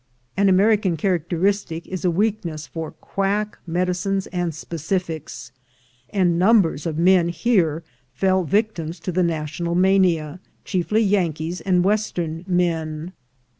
An 0.35 0.49
American 0.49 0.97
characteristic 0.97 1.85
is 1.85 2.03
a 2.03 2.09
weakness 2.09 2.65
for 2.65 2.89
quack 2.89 3.59
medicines 3.67 4.25
and 4.33 4.51
specifics, 4.55 5.51
and 6.09 6.39
numbers 6.39 6.87
of 6.87 6.97
men 6.97 7.29
here 7.29 7.83
fell 8.11 8.43
victims 8.43 8.99
to 9.01 9.11
the 9.11 9.21
national 9.21 9.75
mania, 9.75 10.39
chiefly 10.65 11.03
Yankees 11.03 11.61
and 11.61 11.83
Western 11.83 12.43
men. 12.47 13.13